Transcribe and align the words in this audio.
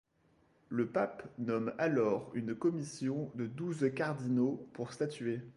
Le 0.69 0.87
pape 0.87 1.23
nomme 1.37 1.75
alors 1.77 2.31
une 2.33 2.55
commission 2.55 3.29
de 3.35 3.45
douze 3.45 3.91
cardinaux 3.95 4.67
pour 4.73 4.93
statuer. 4.93 5.41